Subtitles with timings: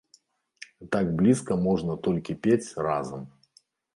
[0.95, 3.29] Так блізка можна толькі пець разам.